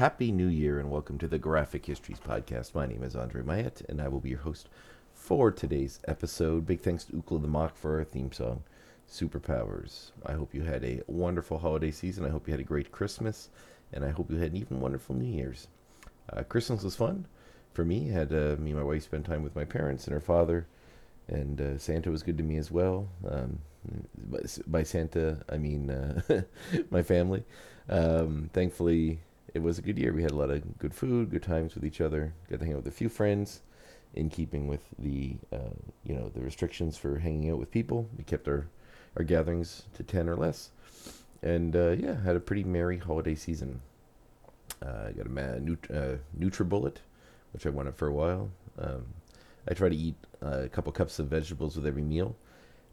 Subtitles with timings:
[0.00, 2.74] Happy New Year and welcome to the Graphic Histories Podcast.
[2.74, 4.70] My name is Andre Mayet and I will be your host
[5.12, 6.64] for today's episode.
[6.64, 8.62] Big thanks to Ukla the Mock for our theme song,
[9.06, 10.12] Superpowers.
[10.24, 12.24] I hope you had a wonderful holiday season.
[12.24, 13.50] I hope you had a great Christmas
[13.92, 15.68] and I hope you had an even wonderful New Year's.
[16.32, 17.26] Uh, Christmas was fun
[17.74, 18.08] for me.
[18.08, 20.66] Had uh, me and my wife spend time with my parents and her father,
[21.28, 23.06] and uh, Santa was good to me as well.
[23.28, 23.58] Um,
[24.16, 26.22] by, by Santa, I mean uh,
[26.90, 27.44] my family.
[27.90, 29.20] Um, thankfully,
[29.54, 30.12] it was a good year.
[30.12, 32.34] We had a lot of good food, good times with each other.
[32.48, 33.62] Got to hang out with a few friends,
[34.14, 38.08] in keeping with the uh, you know the restrictions for hanging out with people.
[38.16, 38.66] We kept our
[39.16, 40.70] our gatherings to ten or less,
[41.42, 43.80] and uh, yeah, had a pretty merry holiday season.
[44.84, 46.96] Uh, I got a Nut- uh, NutriBullet,
[47.52, 48.50] which I wanted for a while.
[48.78, 49.06] Um,
[49.68, 52.34] I try to eat uh, a couple cups of vegetables with every meal,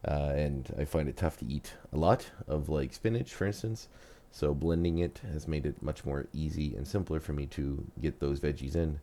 [0.06, 3.88] uh, and I find it tough to eat a lot of like spinach, for instance.
[4.32, 8.20] So blending it has made it much more easy and simpler for me to get
[8.20, 9.00] those veggies in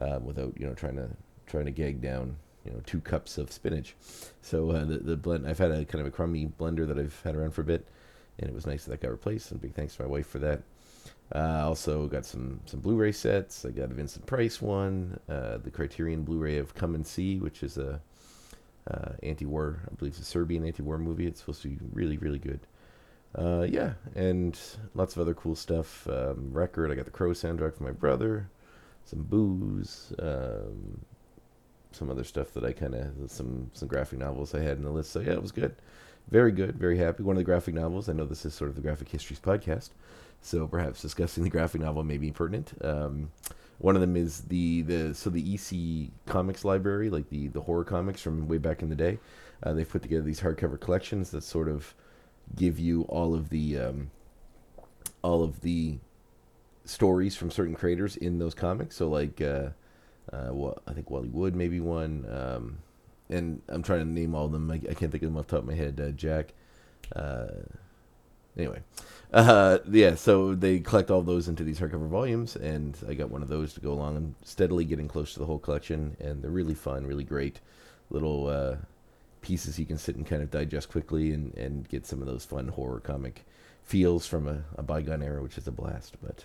[0.00, 1.08] um, without you know trying to
[1.46, 3.94] trying to gag down you know two cups of spinach.
[4.40, 7.20] So uh, the the blend I've had a kind of a crummy blender that I've
[7.22, 7.86] had around for a bit,
[8.38, 9.52] and it was nice that that got replaced.
[9.52, 10.62] And big thanks to my wife for that.
[11.34, 13.64] Uh, also got some some Blu-ray sets.
[13.64, 17.62] I got a Vincent Price one, uh, the Criterion Blu-ray of Come and See, which
[17.62, 18.00] is a
[18.90, 21.26] uh, anti-war, I believe it's a Serbian anti-war movie.
[21.26, 22.60] It's supposed to be really really good.
[23.36, 24.58] Uh, yeah, and
[24.94, 26.06] lots of other cool stuff.
[26.08, 26.90] Um, record.
[26.90, 28.50] I got the Crow soundtrack for my brother.
[29.04, 30.12] Some booze.
[30.18, 31.00] Um,
[31.92, 34.90] some other stuff that I kind of some some graphic novels I had in the
[34.90, 35.10] list.
[35.10, 35.74] So yeah, it was good.
[36.30, 36.76] Very good.
[36.76, 37.22] Very happy.
[37.22, 38.08] One of the graphic novels.
[38.08, 39.90] I know this is sort of the graphic histories podcast,
[40.40, 42.72] so perhaps discussing the graphic novel may be pertinent.
[42.82, 43.30] Um,
[43.78, 47.84] one of them is the the so the EC Comics library, like the the horror
[47.84, 49.18] comics from way back in the day.
[49.62, 51.94] Uh, they've put together these hardcover collections that sort of
[52.54, 54.10] give you all of the um,
[55.22, 55.98] all of the
[56.84, 58.96] stories from certain creators in those comics.
[58.96, 59.70] So like, uh,
[60.32, 62.78] uh, well, I think Wally Wood maybe one, um,
[63.28, 64.70] and I'm trying to name all of them.
[64.70, 66.00] I, I can't think of them off the top of my head.
[66.00, 66.52] Uh, Jack.
[67.14, 67.46] Uh,
[68.56, 68.80] anyway,
[69.32, 70.14] uh, yeah.
[70.14, 73.74] So they collect all those into these hardcover volumes, and I got one of those
[73.74, 74.16] to go along.
[74.16, 77.60] I'm steadily getting close to the whole collection, and they're really fun, really great
[78.10, 78.76] little uh,
[79.42, 82.44] pieces you can sit and kind of digest quickly and, and get some of those
[82.44, 83.44] fun horror comic
[83.82, 86.16] feels from a, a bygone era, which is a blast.
[86.22, 86.44] But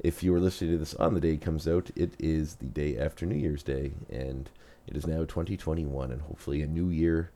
[0.00, 2.66] if you are listening to this on the day it comes out, it is the
[2.66, 4.48] day after New Year's Day, and
[4.86, 7.30] it is now 2021, and hopefully a new year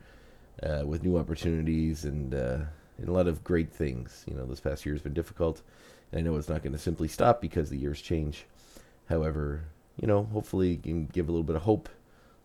[0.63, 2.59] uh, with new opportunities and, uh,
[2.99, 4.25] and a lot of great things.
[4.29, 5.63] You know, this past year has been difficult.
[6.13, 8.47] I know it's not going to simply stop because the years change.
[9.09, 9.63] However,
[10.01, 11.89] you know, hopefully you can give a little bit of hope,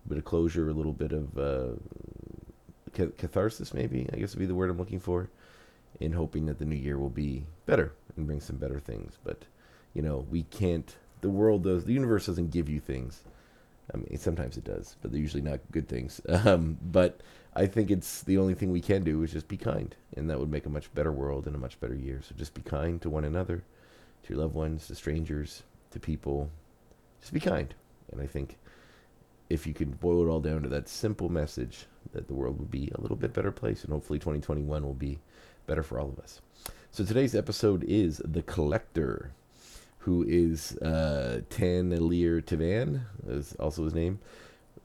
[0.05, 1.75] a bit of closure, a little bit of uh,
[2.93, 5.29] catharsis, maybe, I guess would be the word I'm looking for,
[5.99, 9.17] in hoping that the new year will be better and bring some better things.
[9.23, 9.43] But,
[9.93, 13.23] you know, we can't, the world does, the universe doesn't give you things.
[13.93, 16.21] I mean, sometimes it does, but they're usually not good things.
[16.29, 17.21] Um, but
[17.55, 20.39] I think it's the only thing we can do is just be kind, and that
[20.39, 22.21] would make a much better world and a much better year.
[22.27, 23.63] So just be kind to one another,
[24.23, 26.49] to your loved ones, to strangers, to people.
[27.21, 27.73] Just be kind.
[28.11, 28.57] And I think
[29.49, 32.71] if you could boil it all down to that simple message, that the world would
[32.71, 35.19] be a little bit better place, and hopefully 2021 will be
[35.65, 36.41] better for all of us.
[36.91, 39.31] So today's episode is The Collector,
[39.99, 44.19] who is uh, Tan Lear Tivan, is also his name.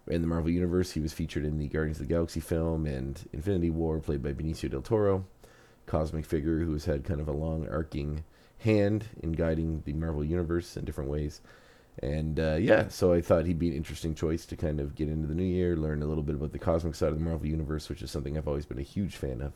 [0.06, 3.28] In the Marvel Universe, he was featured in the Guardians of the Galaxy film and
[3.32, 5.26] Infinity War, played by Benicio del Toro.
[5.84, 8.25] Cosmic figure who has had kind of a long arcing
[8.58, 11.40] hand in guiding the Marvel Universe in different ways.
[12.00, 15.08] And uh, yeah, so I thought he'd be an interesting choice to kind of get
[15.08, 17.46] into the new year, learn a little bit about the cosmic side of the Marvel
[17.46, 19.52] Universe, which is something I've always been a huge fan of,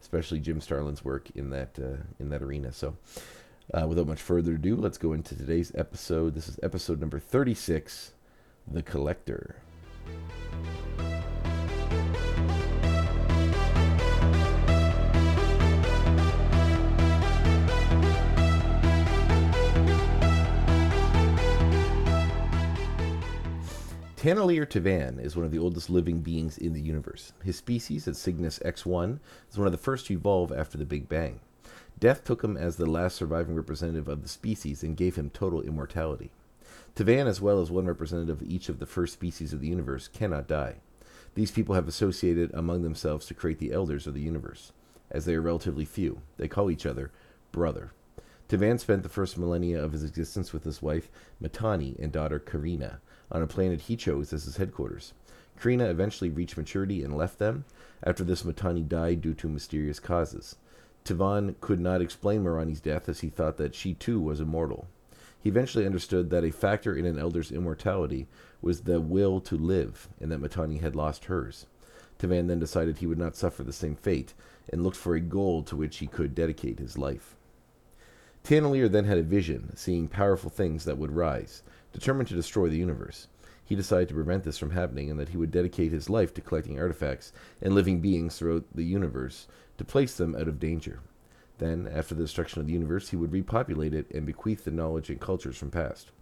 [0.00, 2.72] especially Jim Starlin's work in that uh, in that arena.
[2.72, 2.96] So,
[3.72, 6.34] uh, without much further ado, let's go into today's episode.
[6.34, 8.14] This is episode number thirty-six,
[8.66, 9.56] "The Collector."
[24.26, 27.32] Taneleer Tavan is one of the oldest living beings in the universe.
[27.44, 31.08] His species, at Cygnus X1, is one of the first to evolve after the Big
[31.08, 31.38] Bang.
[32.00, 35.62] Death took him as the last surviving representative of the species and gave him total
[35.62, 36.32] immortality.
[36.96, 40.08] Tavan, as well as one representative of each of the first species of the universe,
[40.08, 40.78] cannot die.
[41.36, 44.72] These people have associated among themselves to create the elders of the universe.
[45.08, 47.12] As they are relatively few, they call each other
[47.52, 47.92] brother.
[48.48, 51.08] Tavan spent the first millennia of his existence with his wife
[51.40, 53.00] Matani and daughter Carina
[53.30, 55.12] on a planet he chose as his headquarters.
[55.58, 57.64] Carina eventually reached maturity and left them.
[58.02, 60.56] After this, Matani died due to mysterious causes.
[61.04, 64.88] Tivan could not explain Matani's death as he thought that she too was immortal.
[65.40, 68.26] He eventually understood that a factor in an elder's immortality
[68.60, 71.66] was the will to live, and that Matani had lost hers.
[72.18, 74.34] Tivan then decided he would not suffer the same fate,
[74.68, 77.35] and looked for a goal to which he could dedicate his life.
[78.46, 82.76] Taneleer then had a vision, seeing powerful things that would rise, determined to destroy the
[82.76, 83.26] universe.
[83.64, 86.40] He decided to prevent this from happening and that he would dedicate his life to
[86.40, 89.48] collecting artifacts and living beings throughout the universe
[89.78, 91.00] to place them out of danger.
[91.58, 95.10] Then, after the destruction of the universe, he would repopulate it and bequeath the knowledge
[95.10, 96.12] and cultures from past.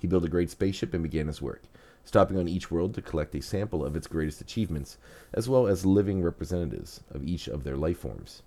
[0.00, 1.64] He built a great spaceship and began his work,
[2.02, 4.96] stopping on each world to collect a sample of its greatest achievements,
[5.34, 8.40] as well as living representatives of each of their life forms.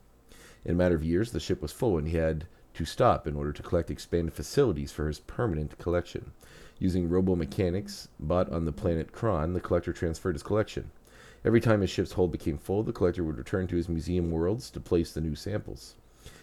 [0.66, 3.36] In a matter of years, the ship was full, and he had to stop in
[3.36, 6.32] order to collect expanded facilities for his permanent collection.
[6.78, 10.92] Using robo-mechanics bought on the planet Kron, the collector transferred his collection.
[11.44, 14.70] Every time his ship's hold became full, the collector would return to his museum worlds
[14.70, 15.96] to place the new samples.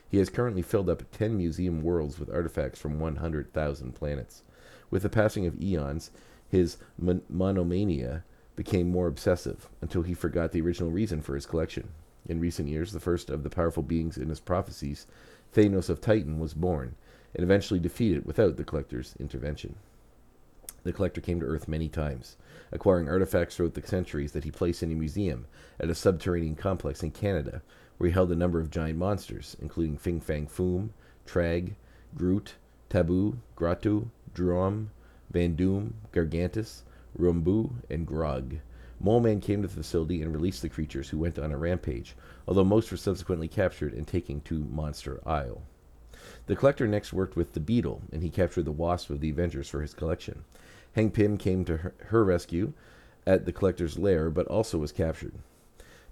[0.08, 4.42] He has currently filled up 10 museum worlds with artifacts from 100,000 planets.
[4.90, 6.10] With the passing of eons,
[6.48, 8.24] his mon- monomania
[8.56, 11.90] became more obsessive until he forgot the original reason for his collection.
[12.26, 15.06] In recent years, the first of the powerful beings in his prophecies,
[15.54, 16.96] Thanos of Titan, was born
[17.34, 19.76] and eventually defeated without the collector's intervention.
[20.84, 22.36] The collector came to Earth many times,
[22.70, 25.46] acquiring artifacts throughout the centuries that he placed in a museum
[25.80, 27.62] at a subterranean complex in Canada,
[27.96, 30.90] where he held a number of giant monsters, including Fin Fang Foom,
[31.26, 31.74] Trag,
[32.14, 32.54] Groot,
[32.90, 34.88] Taboo, Grottu, Droom,
[35.30, 36.82] Van Doom, Gargantus,
[37.18, 38.56] Rommbu, and Grogg.
[39.04, 42.16] Mole Man came to the facility and released the creatures, who went on a rampage,
[42.48, 45.60] although most were subsequently captured and taken to Monster Isle.
[46.46, 49.68] The collector next worked with the Beetle, and he captured the Wasp of the Avengers
[49.68, 50.44] for his collection.
[50.94, 52.72] Hank Pym came to her, her rescue
[53.26, 55.34] at the collector's lair, but also was captured.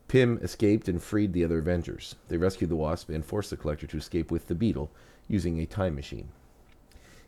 [0.06, 2.16] Pym escaped and freed the other Avengers.
[2.28, 4.90] They rescued the Wasp and forced the collector to escape with the Beetle
[5.28, 6.28] using a time machine.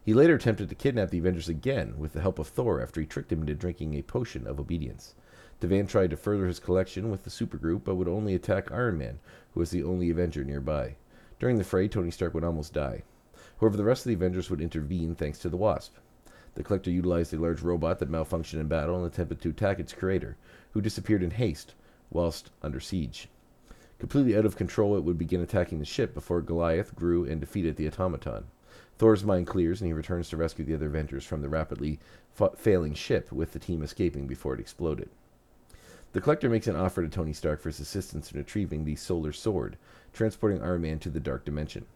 [0.05, 3.06] He later attempted to kidnap the Avengers again with the help of Thor after he
[3.06, 5.14] tricked him into drinking a potion of obedience.
[5.61, 9.21] Devan tried to further his collection with the supergroup, but would only attack Iron Man,
[9.53, 10.97] who was the only Avenger nearby.
[11.39, 13.03] During the fray, Tony Stark would almost die.
[13.61, 15.95] However, the rest of the Avengers would intervene thanks to the Wasp.
[16.55, 19.93] The Collector utilized a large robot that malfunctioned in battle and attempted to attack its
[19.93, 20.37] creator,
[20.73, 21.75] who disappeared in haste
[22.11, 23.29] whilst under siege.
[23.99, 27.77] Completely out of control, it would begin attacking the ship before Goliath grew and defeated
[27.77, 28.45] the automaton.
[28.99, 31.99] Thor's mind clears and he returns to rescue the other Avengers from the rapidly
[32.33, 35.09] fa- failing ship, with the team escaping before it exploded.
[36.14, 39.32] The Collector makes an offer to Tony Stark for his assistance in retrieving the Solar
[39.32, 39.76] Sword,
[40.12, 41.87] transporting Iron Man to the Dark Dimension.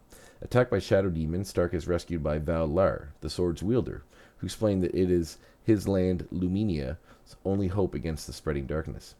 [0.42, 4.02] Attacked by Shadow Demon, Stark is rescued by Val Lar, the sword's wielder,
[4.38, 6.96] who explained that it is his land, Luminia's
[7.44, 9.14] only hope against the spreading darkness.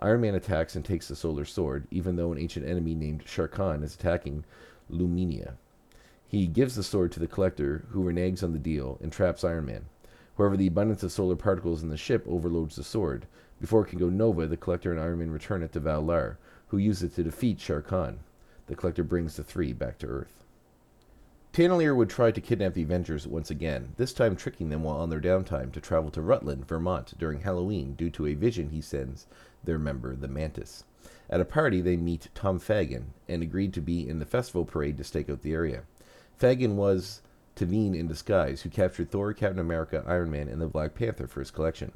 [0.00, 3.84] Iron Man attacks and takes the Solar Sword, even though an ancient enemy named Sharkan
[3.84, 4.44] is attacking
[4.90, 5.52] Luminia.
[6.26, 9.66] He gives the sword to the Collector, who reneges on the deal and traps Iron
[9.66, 9.84] Man.
[10.36, 13.26] However, the abundance of solar particles in the ship overloads the sword.
[13.60, 16.36] Before it can go nova, the Collector and Iron Man return it to Valar,
[16.68, 18.20] who uses it to defeat Shar Khan.
[18.68, 20.44] The Collector brings the three back to Earth.
[21.52, 25.10] Taneleer would try to kidnap the Avengers once again, this time tricking them while on
[25.10, 29.26] their downtime to travel to Rutland, Vermont during Halloween due to a vision he sends
[29.64, 30.84] their member, the Mantis.
[31.28, 34.96] At a party, they meet Tom Fagan and agreed to be in the festival parade
[34.98, 35.82] to stake out the area.
[36.38, 37.20] Fagan was
[37.56, 41.40] Taveen in disguise, who captured Thor, Captain America, Iron Man, and the Black Panther for
[41.40, 41.92] his collection.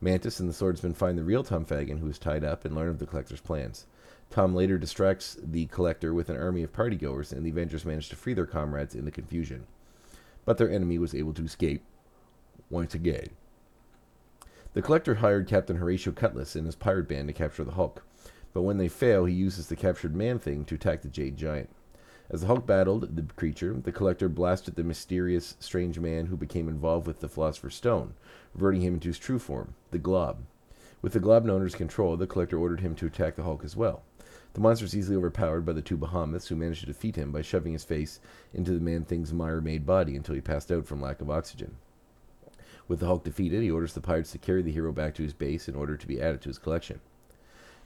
[0.00, 2.88] Mantis and the swordsman find the real Tom Fagan, who is tied up, and learn
[2.88, 3.86] of the collector's plans.
[4.30, 8.16] Tom later distracts the collector with an army of partygoers, and the Avengers manage to
[8.16, 9.66] free their comrades in the confusion.
[10.44, 11.82] But their enemy was able to escape
[12.70, 13.28] once again.
[14.72, 18.04] The collector hired Captain Horatio Cutlass and his pirate band to capture the Hulk,
[18.52, 21.68] but when they fail, he uses the captured man thing to attack the Jade Giant.
[22.32, 26.68] As the Hulk battled the creature, the collector blasted the mysterious, strange man who became
[26.68, 28.14] involved with the Philosopher's Stone,
[28.54, 30.44] reverting him into his true form, the Glob.
[31.02, 34.02] With the Glob his control, the collector ordered him to attack the Hulk as well.
[34.54, 37.42] The monster is easily overpowered by the two behemoths, who managed to defeat him by
[37.42, 38.20] shoving his face
[38.54, 41.78] into the man thing's mire made body until he passed out from lack of oxygen.
[42.86, 45.32] With the Hulk defeated, he orders the pirates to carry the hero back to his
[45.32, 47.00] base in order to be added to his collection.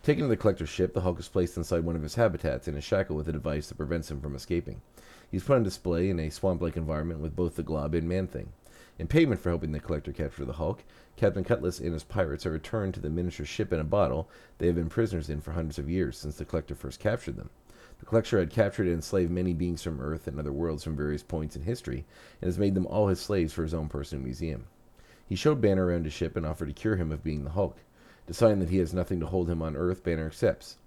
[0.05, 2.77] Taken to the collector's ship, the Hulk is placed inside one of his habitats in
[2.77, 4.83] a shackle with a device that prevents him from escaping.
[5.31, 8.53] He's put on display in a swamp-like environment with both the Glob and Man-Thing.
[8.99, 10.85] In payment for helping the collector capture the Hulk,
[11.17, 14.67] Captain Cutlass and his pirates are returned to the miniature ship in a bottle they
[14.67, 17.49] have been prisoners in for hundreds of years since the collector first captured them.
[17.99, 21.23] The collector had captured and enslaved many beings from Earth and other worlds from various
[21.23, 22.05] points in history,
[22.43, 24.67] and has made them all his slaves for his own personal museum.
[25.27, 27.79] He showed Banner around his ship and offered to cure him of being the Hulk.
[28.27, 30.79] Deciding that he has nothing to hold him on Earth, Banner accepts.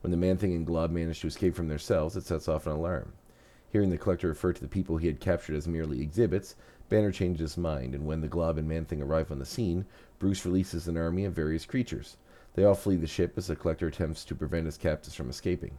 [0.00, 2.66] When the Man Thing and Glob manage to escape from their cells, it sets off
[2.66, 3.14] an alarm.
[3.70, 6.54] Hearing the collector refer to the people he had captured as merely exhibits,
[6.88, 9.86] Banner changes his mind, and when the Glob and Man Thing arrive on the scene,
[10.20, 12.16] Bruce releases an army of various creatures.
[12.54, 15.76] They all flee the ship as the collector attempts to prevent his captives from escaping.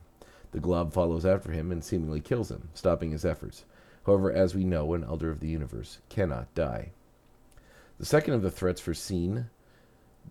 [0.52, 3.64] The Glob follows after him and seemingly kills him, stopping his efforts.
[4.06, 6.92] However, as we know, an Elder of the Universe cannot die.
[7.98, 9.50] The second of the threats foreseen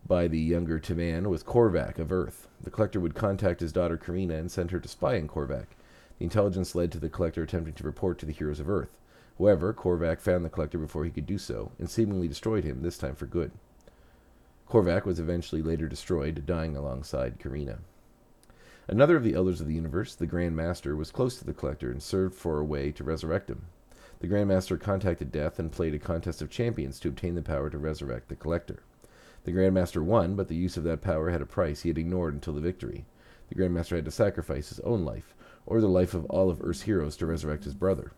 [0.06, 2.48] by the younger Tavan was Korvac of Earth.
[2.62, 5.66] The collector would contact his daughter Carina and send her to spy on Korvac.
[6.18, 8.96] The intelligence led to the collector attempting to report to the heroes of Earth.
[9.38, 12.98] However, Korvac found the collector before he could do so, and seemingly destroyed him, this
[12.98, 13.50] time for good.
[14.68, 17.78] Korvac was eventually later destroyed, dying alongside Carina.
[18.86, 21.90] Another of the elders of the universe, the Grand Master, was close to the collector
[21.90, 23.66] and served for a way to resurrect him.
[24.20, 27.70] The Grand Master contacted Death and played a contest of champions to obtain the power
[27.70, 28.82] to resurrect the collector.
[29.44, 31.98] The Grand Master won, but the use of that power had a price he had
[31.98, 33.04] ignored until the victory.
[33.48, 35.34] The Grand Master had to sacrifice his own life,
[35.66, 38.12] or the life of all of Earth's heroes to resurrect his brother.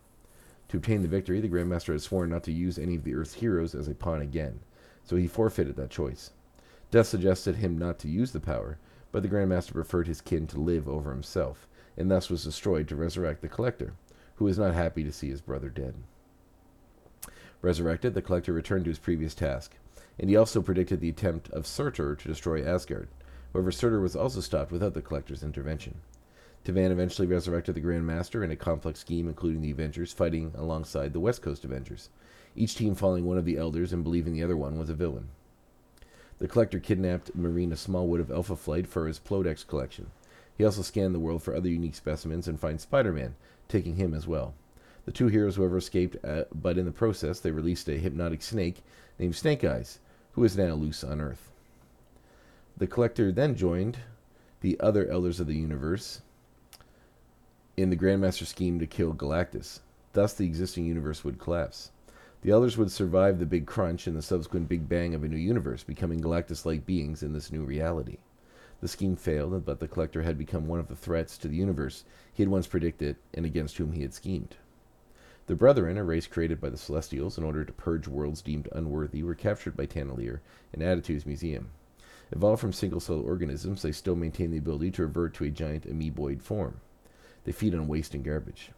[0.69, 3.13] To obtain the victory, the Grand Master had sworn not to use any of the
[3.13, 4.61] Earth's heroes as a pawn again,
[5.03, 6.31] so he forfeited that choice.
[6.91, 8.77] Death suggested him not to use the power,
[9.11, 11.67] but the Grand Master preferred his kin to live over himself,
[11.97, 13.95] and thus was destroyed to resurrect the Collector,
[14.35, 15.95] who was not happy to see his brother dead.
[17.61, 19.75] Resurrected, the Collector returned to his previous task,
[20.19, 23.07] and he also predicted the attempt of Surtur to destroy Asgard.
[23.53, 25.95] However, Surtur was also stopped without the Collector's intervention.
[26.65, 31.13] Tavan eventually resurrected the Grand Master in a complex scheme including the Avengers fighting alongside
[31.13, 32.09] the West Coast Avengers,
[32.55, 35.29] each team following one of the Elders and believing the other one was a villain.
[36.39, 40.11] The Collector kidnapped Marina Smallwood of Alpha Flight for his Plodex collection.
[40.57, 43.35] He also scanned the world for other unique specimens and finds Spider-Man,
[43.67, 44.53] taking him as well.
[45.05, 48.83] The two heroes, however, escaped, uh, but in the process, they released a hypnotic snake
[49.17, 49.99] named Snake Eyes,
[50.37, 51.49] who is now loose on Earth.
[52.77, 53.97] The Collector then joined
[54.61, 56.21] the other Elders of the Universe
[57.75, 59.79] in the Grandmaster scheme to kill Galactus.
[60.13, 61.89] Thus, the existing universe would collapse.
[62.43, 65.37] The Elders would survive the Big Crunch and the subsequent Big Bang of a new
[65.37, 68.17] universe, becoming Galactus like beings in this new reality.
[68.79, 72.03] The scheme failed, but the Collector had become one of the threats to the universe
[72.31, 74.55] he had once predicted and against whom he had schemed.
[75.47, 79.23] The Brethren, a race created by the Celestials in order to purge worlds deemed unworthy,
[79.23, 80.41] were captured by Taneleer
[80.73, 81.69] and added to his museum.
[82.33, 85.89] Evolved from single cell organisms, they still maintain the ability to revert to a giant
[85.89, 86.81] amoeboid form.
[87.45, 88.71] They feed on waste and garbage.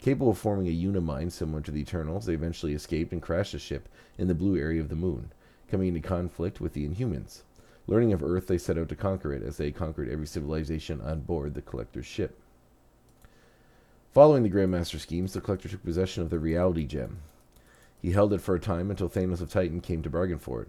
[0.00, 3.58] Capable of forming a unimind similar to the Eternals, they eventually escaped and crashed a
[3.58, 3.86] ship
[4.16, 5.30] in the blue area of the moon,
[5.70, 7.42] coming into conflict with the Inhumans.
[7.86, 11.20] Learning of Earth, they set out to conquer it, as they conquered every civilization on
[11.20, 12.40] board the Collector's ship.
[14.18, 17.20] Following the Grandmaster schemes, the Collector took possession of the Reality Gem.
[18.02, 20.68] He held it for a time until Thanos of Titan came to bargain for it.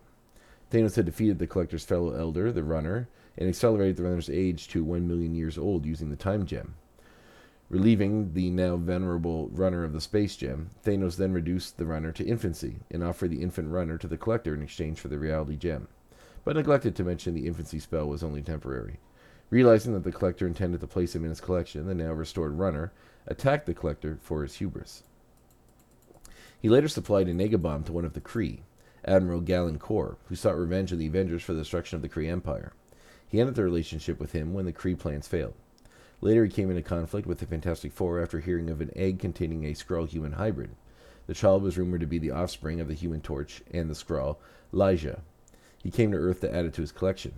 [0.72, 4.84] Thanos had defeated the Collector's fellow Elder, the Runner, and accelerated the Runner's age to
[4.84, 6.76] one million years old using the Time Gem.
[7.72, 12.24] Relieving the now venerable runner of the space gem, Thanos then reduced the runner to
[12.24, 15.88] infancy and offered the infant runner to the collector in exchange for the reality gem,
[16.46, 19.00] but neglected to mention the infancy spell was only temporary.
[19.50, 22.92] Realizing that the collector intended to place him in his collection, the now restored runner
[23.28, 25.04] attacked the collector for his hubris.
[26.62, 28.60] He later supplied a negabomb to one of the Kree,
[29.06, 32.74] Admiral Galen who sought revenge on the Avengers for the destruction of the Kree Empire.
[33.28, 35.54] He ended the relationship with him when the Kree plans failed.
[36.22, 39.64] Later, he came into conflict with the Fantastic Four after hearing of an egg containing
[39.64, 40.72] a Skrull human hybrid.
[41.28, 44.38] The child was rumored to be the offspring of the Human Torch and the Skrull,
[44.74, 45.20] Lyja.
[45.82, 47.36] He came to Earth to add it to his collection.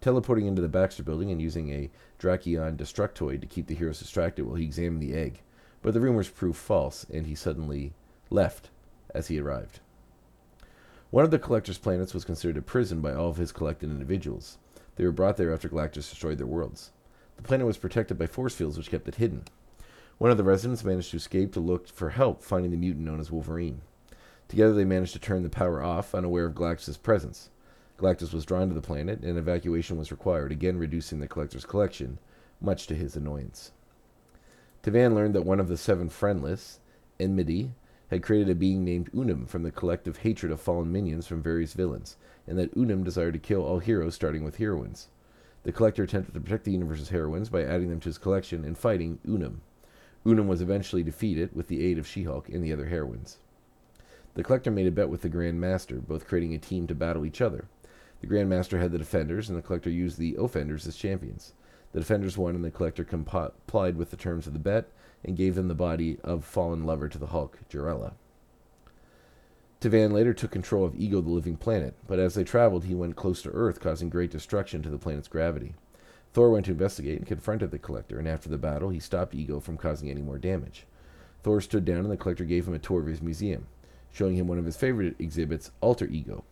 [0.00, 4.46] Teleporting into the Baxter building and using a Drakion Destructoid to keep the heroes distracted
[4.46, 5.42] while he examined the egg,
[5.82, 7.92] but the rumors proved false, and he suddenly
[8.30, 8.70] left
[9.14, 9.80] as he arrived.
[11.10, 14.58] One of the Collector's planets was considered a prison by all of his collected individuals.
[14.96, 16.92] They were brought there after Galactus destroyed their worlds.
[17.36, 19.44] The planet was protected by force fields which kept it hidden.
[20.18, 23.20] One of the residents managed to escape to look for help, finding the mutant known
[23.20, 23.80] as Wolverine.
[24.48, 27.50] Together they managed to turn the power off, unaware of Galactus' presence.
[28.00, 32.18] Galactus was drawn to the planet, and evacuation was required, again reducing the collector's collection,
[32.58, 33.72] much to his annoyance.
[34.82, 36.80] Tavan learned that one of the seven friendless,
[37.18, 37.74] Enmity,
[38.08, 41.74] had created a being named Unum from the collective hatred of fallen minions from various
[41.74, 42.16] villains,
[42.46, 45.08] and that Unum desired to kill all heroes starting with heroines.
[45.64, 48.78] The collector attempted to protect the universe's heroines by adding them to his collection and
[48.78, 49.60] fighting Unum.
[50.24, 53.36] Unum was eventually defeated with the aid of She Hulk and the other heroines.
[54.32, 57.26] The collector made a bet with the Grand Master, both creating a team to battle
[57.26, 57.66] each other.
[58.20, 61.54] The Grand Master had the defenders, and the collector used the offenders as champions.
[61.92, 64.88] The defenders won, and the collector complied with the terms of the bet
[65.24, 68.12] and gave them the body of fallen lover to the Hulk, Jarella.
[69.80, 73.16] Tivan later took control of Ego, the living planet, but as they traveled, he went
[73.16, 75.74] close to Earth, causing great destruction to the planet's gravity.
[76.32, 79.58] Thor went to investigate and confronted the collector, and after the battle, he stopped Ego
[79.58, 80.86] from causing any more damage.
[81.42, 83.66] Thor stood down, and the collector gave him a tour of his museum,
[84.12, 86.44] showing him one of his favorite exhibits, Alter Ego.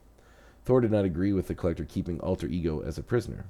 [0.68, 3.46] Thor did not agree with the collector keeping Alter Ego as a prisoner.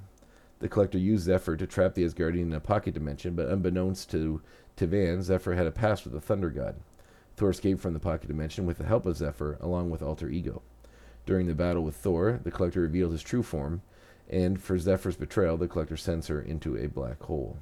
[0.59, 4.41] The collector used Zephyr to trap the Asgardian in a pocket dimension, but unbeknownst to
[4.77, 6.75] Tivan, Zephyr had a past with the Thunder God.
[7.35, 10.61] Thor escaped from the pocket dimension with the help of Zephyr, along with Alter Ego.
[11.25, 13.81] During the battle with Thor, the collector revealed his true form,
[14.29, 17.57] and for Zephyr's betrayal, the collector sends her into a black hole.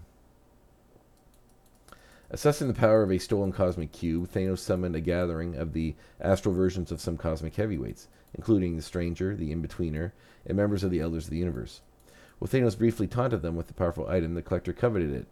[2.29, 6.53] Assessing the power of a stolen cosmic cube, Thanos summoned a gathering of the astral
[6.53, 10.11] versions of some cosmic heavyweights, including the Stranger, the In-Betweener,
[10.45, 11.79] and members of the Elders of the Universe.
[12.39, 15.27] While Thanos briefly taunted them with the powerful item, the collector coveted it,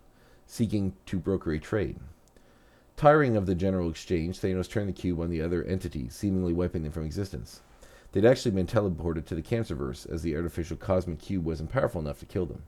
[0.48, 2.00] seeking to broker a trade.
[2.96, 6.84] Tiring of the general exchange, Thanos turned the cube on the other entities, seemingly wiping
[6.84, 7.62] them from existence.
[8.14, 12.20] They'd actually been teleported to the Cancerverse, as the artificial cosmic cube wasn't powerful enough
[12.20, 12.64] to kill them.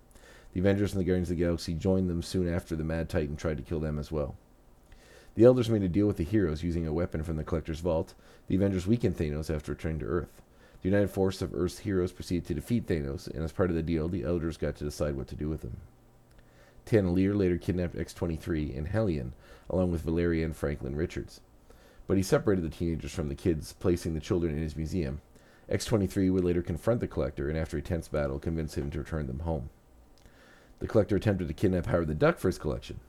[0.54, 3.36] The Avengers and the Guardians of the Galaxy joined them soon after the Mad Titan
[3.36, 4.36] tried to kill them as well.
[5.36, 8.16] The Elders made a deal with the heroes using a weapon from the Collector's vault.
[8.48, 10.42] The Avengers weakened Thanos after returning to Earth.
[10.82, 13.84] The united force of Earth's heroes proceeded to defeat Thanos, and as part of the
[13.84, 15.78] deal, the Elders got to decide what to do with him.
[16.88, 19.34] Taneleer later kidnapped X-23 and Hellion,
[19.70, 21.42] along with Valeria and Franklin Richards.
[22.08, 25.22] But he separated the teenagers from the kids, placing the children in his museum.
[25.70, 29.28] X-23 would later confront the Collector, and after a tense battle, convince him to return
[29.28, 29.70] them home.
[30.80, 33.00] The Collector attempted to kidnap Howard the Duck for his collection.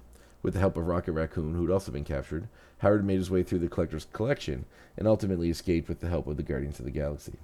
[0.43, 3.43] With the help of Rocket Raccoon, who had also been captured, Howard made his way
[3.43, 4.65] through the Collector's collection
[4.97, 7.35] and ultimately escaped with the help of the Guardians of the Galaxy.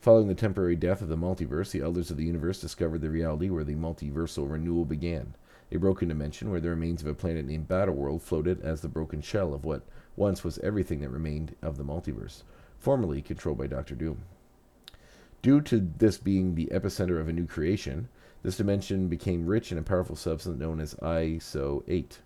[0.00, 3.50] Following the temporary death of the multiverse, the Elders of the Universe discovered the reality
[3.50, 5.34] where the multiversal renewal began,
[5.72, 9.20] a broken dimension where the remains of a planet named Battleworld floated as the broken
[9.20, 9.82] shell of what
[10.14, 12.42] once was everything that remained of the multiverse,
[12.78, 14.22] formerly controlled by Doctor Doom.
[15.42, 18.08] Due to this being the epicenter of a new creation,
[18.42, 22.18] this dimension became rich in a powerful substance known as ISO 8.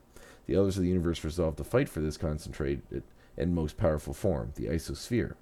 [0.46, 3.02] The Elders of the Universe resolved to fight for this concentrated
[3.36, 5.34] and most powerful form, the Isosphere,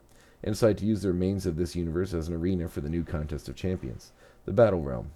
[0.45, 3.03] and decided to use the remains of this universe as an arena for the new
[3.03, 4.13] contest of champions,
[4.45, 5.11] the Battle Realm.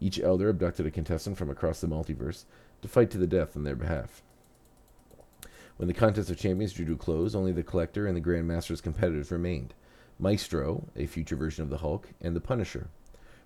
[0.00, 2.44] Each Elder abducted a contestant from across the multiverse
[2.82, 4.22] to fight to the death on their behalf.
[5.76, 8.48] When the contest of champions drew to a close, only the Collector and the Grand
[8.48, 9.74] Master's competitors remained
[10.18, 12.88] Maestro, a future version of the Hulk, and the Punisher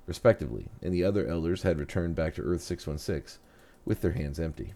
[0.07, 3.41] respectively, and the other elders had returned back to Earth 616
[3.85, 4.75] with their hands empty.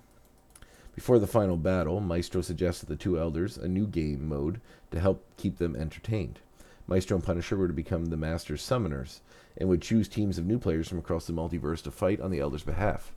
[0.95, 4.61] Before the final battle, Maestro suggested the two elders a new game mode
[4.91, 6.39] to help keep them entertained.
[6.87, 9.21] Maestro and Punisher were to become the Master's summoners
[9.59, 12.41] and would choose teams of new players from across the multiverse to fight on the
[12.41, 13.13] elders' behalf.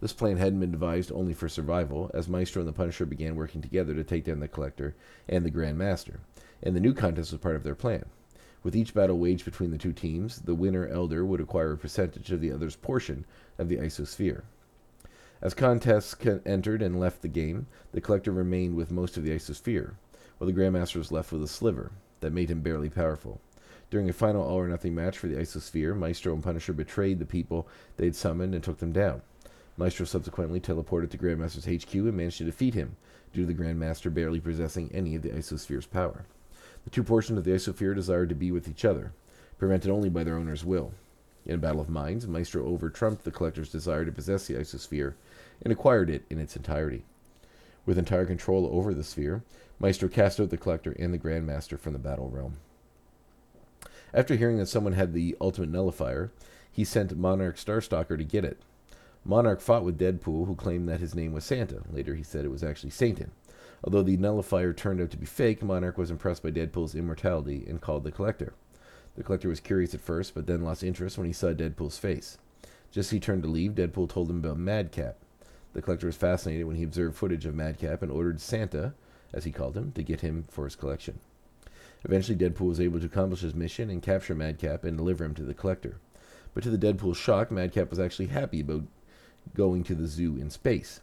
[0.00, 3.60] This plan hadn't been devised only for survival, as Maestro and the Punisher began working
[3.60, 4.94] together to take down the Collector
[5.28, 6.20] and the Grand Master,
[6.62, 8.04] and the new contest was part of their plan.
[8.62, 12.32] With each battle waged between the two teams, the winner elder would acquire a percentage
[12.32, 13.24] of the other's portion
[13.56, 14.42] of the isosphere.
[15.40, 19.94] As contests entered and left the game, the collector remained with most of the isosphere,
[20.38, 23.40] while the Grandmaster was left with a sliver that made him barely powerful.
[23.90, 27.24] During a final all or nothing match for the isosphere, Maestro and Punisher betrayed the
[27.24, 29.22] people they had summoned and took them down.
[29.76, 32.96] Maestro subsequently teleported to Grandmaster's HQ and managed to defeat him,
[33.32, 36.26] due to the Grandmaster barely possessing any of the isosphere's power.
[36.88, 39.12] The two portions of the Isosphere desired to be with each other,
[39.58, 40.94] prevented only by their owner's will.
[41.44, 45.12] In a battle of minds, Maestro over-trumped the collector's desire to possess the Isosphere
[45.60, 47.04] and acquired it in its entirety.
[47.84, 49.42] With entire control over the sphere,
[49.78, 52.56] Maestro cast out the collector and the Grand Master from the battle realm.
[54.14, 56.32] After hearing that someone had the ultimate nullifier,
[56.72, 58.62] he sent Monarch Starstalker to get it.
[59.26, 61.82] Monarch fought with Deadpool, who claimed that his name was Santa.
[61.92, 63.30] Later, he said it was actually Satan.
[63.84, 67.80] Although the nullifier turned out to be fake, Monarch was impressed by Deadpool's immortality and
[67.80, 68.54] called the Collector.
[69.16, 72.38] The Collector was curious at first, but then lost interest when he saw Deadpool's face.
[72.90, 75.16] Just as he turned to leave, Deadpool told him about Madcap.
[75.74, 78.94] The Collector was fascinated when he observed footage of Madcap and ordered Santa,
[79.32, 81.20] as he called him, to get him for his collection.
[82.04, 85.42] Eventually, Deadpool was able to accomplish his mission and capture Madcap and deliver him to
[85.42, 85.98] the Collector.
[86.54, 88.84] But to the Deadpool's shock, Madcap was actually happy about
[89.54, 91.00] going to the zoo in space.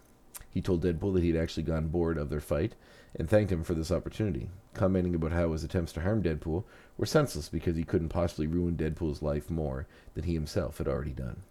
[0.56, 2.76] He told Deadpool that he had actually gone bored of their fight
[3.14, 6.64] and thanked him for this opportunity, commenting about how his attempts to harm Deadpool
[6.98, 11.12] were senseless because he couldn't possibly ruin Deadpool's life more than he himself had already
[11.12, 11.42] done.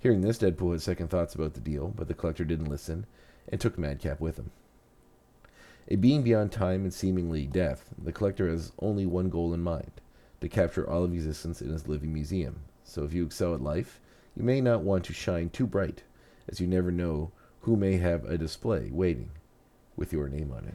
[0.00, 3.06] Hearing this, Deadpool had second thoughts about the deal, but the collector didn't listen
[3.48, 4.50] and took Madcap with him.
[5.86, 9.92] A being beyond time and seemingly death, the collector has only one goal in mind
[10.40, 12.56] to capture all of existence in his living museum.
[12.82, 14.00] So if you excel at life,
[14.36, 16.02] you may not want to shine too bright,
[16.48, 17.30] as you never know
[17.66, 19.28] who may have a display waiting
[19.96, 20.74] with your name on it.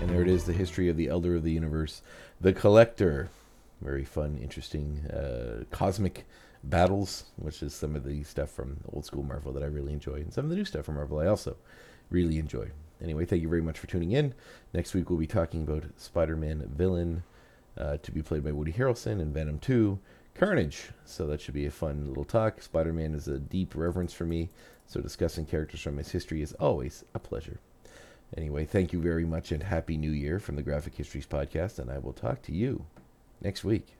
[0.00, 2.02] And there it is, the history of the Elder of the Universe,
[2.40, 3.28] the Collector.
[3.80, 6.26] Very fun, interesting, uh, cosmic
[6.62, 10.14] battles, which is some of the stuff from old school Marvel that I really enjoy,
[10.14, 11.56] and some of the new stuff from Marvel I also
[12.08, 12.70] really enjoy.
[13.02, 14.34] Anyway, thank you very much for tuning in.
[14.72, 17.22] Next week we'll be talking about Spider-Man villain
[17.78, 19.98] uh, to be played by Woody Harrelson in Venom 2,
[20.34, 20.90] Carnage.
[21.04, 22.62] So that should be a fun little talk.
[22.62, 24.48] Spider-Man is a deep reverence for me,
[24.86, 27.58] so discussing characters from his history is always a pleasure.
[28.36, 31.90] Anyway, thank you very much and Happy New Year from the Graphic Histories Podcast, and
[31.90, 32.86] I will talk to you
[33.40, 33.95] next week.